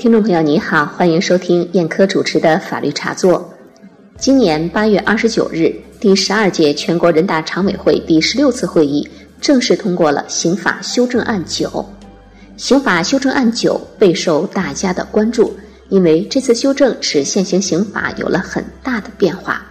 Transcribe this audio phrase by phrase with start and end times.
[0.00, 3.52] 听众朋友，你好，欢迎收听燕科主持的法律茶座。
[4.16, 9.06] 今年八月二十九日，第十二届全国人大常委会第十六次会议
[9.42, 11.84] 正式通过了刑法修正案九。
[12.56, 15.54] 刑法修正案九备受大家的关注，
[15.90, 19.62] 因为这次修正使现行刑法有了很大的变化。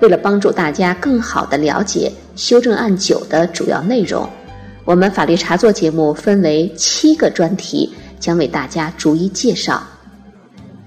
[0.00, 4.26] 为了帮助大家更好地了解修正案九的主要内容，
[4.86, 7.92] 我们法律茶座节目分为七个专题，
[8.22, 9.82] 将为大家逐一介绍。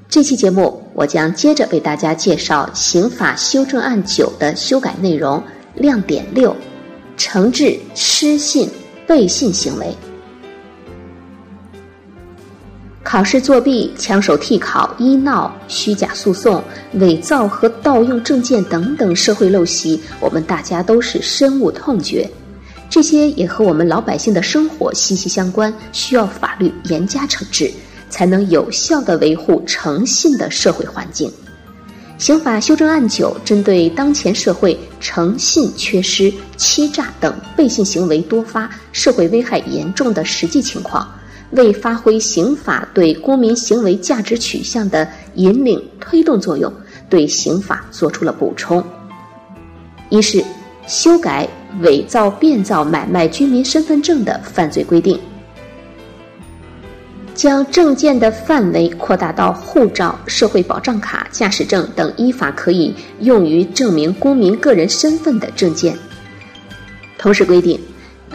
[0.08, 6.56] 这期节目，我将接着为大家介绍刑法修正案九的修改内容亮点六：
[7.18, 8.70] 惩治失信、
[9.06, 9.94] 背信行为。
[13.04, 16.64] 考试作弊、抢手替考、医闹、虚假诉讼、
[16.94, 22.30] 伪造和盗用证件等等社会陋习，我们大家都是深恶痛绝。
[22.96, 27.70] 这些也和我们老百姓的生活息息相关，需要法律严加惩治，
[28.10, 31.30] 才能有效的维护诚信的社会环境。
[32.18, 41.06] 刑法修正案九针对当前社会诚信缺失、欺诈等背信行为多发、社会危害严重的实际情况。
[41.52, 46.72] 为发挥刑法对公民行为价值取向的引领推动作用，
[47.10, 48.82] 对刑法作出了补充。
[50.08, 50.42] 一是
[50.88, 51.46] 修改
[51.82, 55.20] 伪造、变造、买卖居民身份证的犯罪规定，
[57.34, 65.96] 将证件的范围扩大到护照、社会保障卡、驾驶证等依法可以用于证明公民个人身份的证件。
[67.18, 67.80] 同时规定。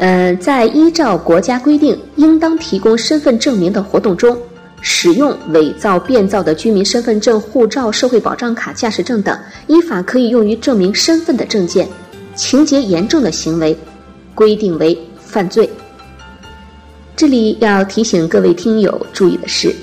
[0.03, 4.35] 嗯，在依照国家规定应当提供身份证明的活动中，
[4.81, 11.87] 使用伪造、变造的居民身份证、护照、社会保障卡、驾驶证等依法可以用于证明身份的证件，
[12.35, 13.77] 情节严重的行为，
[14.35, 15.69] 规定为犯罪。
[17.17, 19.75] 这里要提醒各位听友注意的是，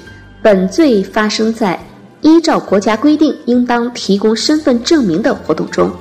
[0.42, 1.80] 本罪发生在
[2.22, 5.92] 依照国家规定应当提供身份证明的活动中，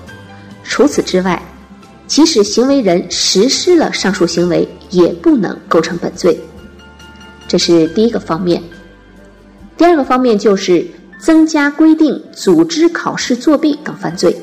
[0.64, 1.40] 除此之外。
[2.06, 6.38] 即使行为人实施了上述行为，也不能构成本罪。
[7.48, 8.62] 这是第一个方面。
[9.76, 10.86] 第二个方面就是
[11.18, 14.34] 增加规定组织考试作弊等犯罪。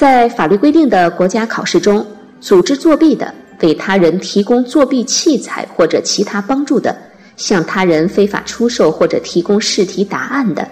[0.00, 2.06] 在法律规定的国家考试中，
[2.40, 6.96] 组织作弊的、为他人提供作弊器材或者其他帮助的、
[7.36, 10.66] 向他人非法出售或者提供试题答案的。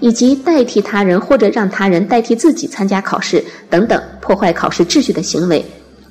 [0.00, 5.64] 以及代替他人或者让他人代替自己参加考试等等破坏考试秩序的行为，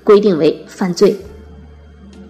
[0.04, 1.16] 规定为犯罪。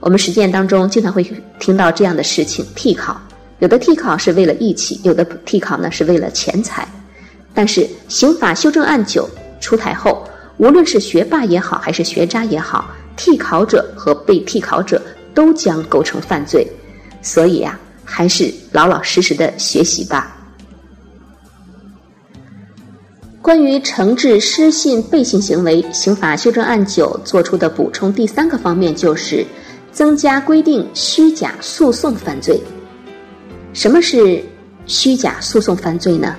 [0.02, 1.24] 我们实践当中经常会
[1.58, 3.16] 听到这样的事情：替考，
[3.60, 6.86] 有的替考是为了义气，有的替考呢是为了钱财。
[7.54, 9.30] 但是刑法修正案九
[9.62, 10.22] 出台后，
[10.58, 15.02] 无论是学霸也好，还是学渣也好，替考者和被替考者
[15.34, 16.66] 都将构成犯罪。
[17.22, 20.38] 所以呀，还是老老实实的学习吧。
[23.42, 29.46] 关于惩治失信、背信行为，刑法修正案九作出的补充第三个方面就是
[29.92, 32.62] 增加规定虚假诉讼犯罪。
[33.74, 34.42] 什么是
[34.86, 36.36] 虚假诉讼犯罪呢？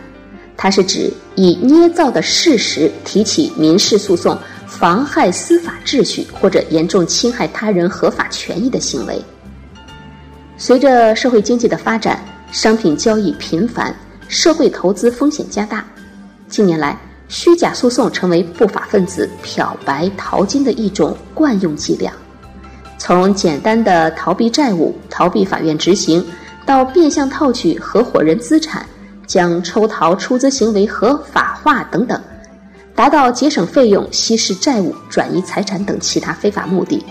[0.65, 4.35] 它是指以捏造的事实提起民事诉讼，
[4.67, 9.23] 妨害司法秩序或者严重侵害他人合法权益的行为。
[10.57, 12.19] 随着社会经济的发展，
[12.51, 13.95] 商品交易频繁，
[14.27, 15.85] 社会投资风险加大。
[16.49, 16.99] 近年来，
[17.29, 22.11] 虚假诉讼成为不法分子漂白淘金的一种惯用伎俩。
[22.97, 26.25] 从简单的逃避债务、逃避法院执行，
[26.65, 28.87] 到变相套取合伙人资产、
[29.27, 32.21] 将抽逃出资行为合法化等等，
[32.95, 37.05] 达到节省费用、稀释债务、转移财产等其他非法目的。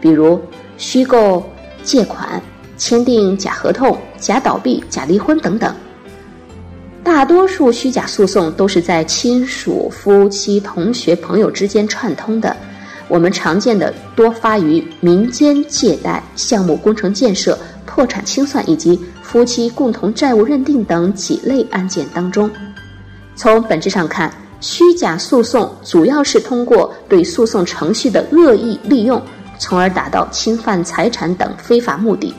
[0.00, 0.40] 比如
[0.76, 1.44] 虚构
[1.82, 2.40] 借款、
[2.76, 5.74] 签订假合同、假倒闭、假离婚等等。
[7.02, 12.56] 大多数虚假诉讼都是在亲属、夫妻、同学、朋友之间串通的。
[13.08, 17.56] 我们常见的多发于民间借贷、项目工程建设、
[17.86, 22.50] 破产清算以及夫妻共同债务认定等几类案件当中。
[23.34, 29.22] 从本质上看，虚假诉讼主要是通过对诉讼程序的恶意利用，
[29.58, 32.34] 从而达到侵犯财产等非法目的。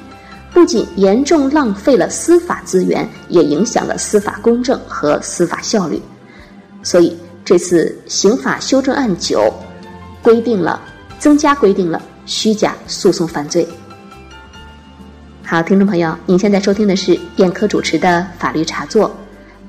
[0.53, 6.01] 不仅严重浪费了司法资源，也影响了司法公正和司法效率。
[6.81, 7.15] 所以，
[7.45, 9.53] 这次刑法修正案九
[10.23, 10.81] 规定了
[11.19, 13.67] 增加规定了虚假诉讼犯罪。
[15.49, 19.15] 好，听众朋友，您现在收听的是燕科主持的法律茶座。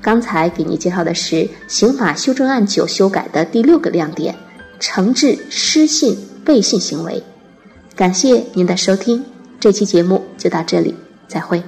[0.01, 4.35] 刚才给您介绍的是刑法修正案九修改的第六个亮点：
[4.81, 7.23] 惩治失信、背信行为。
[7.95, 9.23] 感谢您的收听。
[9.57, 10.93] 这期节目就到这里，
[11.29, 11.63] 再会。